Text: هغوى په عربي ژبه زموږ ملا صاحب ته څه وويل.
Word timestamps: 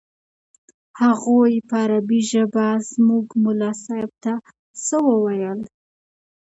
هغوى 1.01 1.53
په 1.67 1.75
عربي 1.83 2.21
ژبه 2.31 2.67
زموږ 2.91 3.25
ملا 3.43 3.71
صاحب 3.85 4.11
ته 4.23 4.33
څه 4.85 4.97
وويل. 5.09 5.59